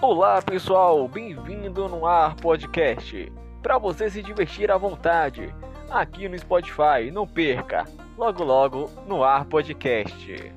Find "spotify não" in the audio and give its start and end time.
6.38-7.26